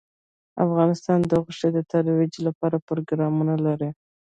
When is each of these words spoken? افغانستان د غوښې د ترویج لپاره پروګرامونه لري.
افغانستان 0.65 1.19
د 1.23 1.31
غوښې 1.43 1.69
د 1.73 1.79
ترویج 1.91 2.33
لپاره 2.47 2.77
پروګرامونه 2.87 3.55
لري. 3.65 3.89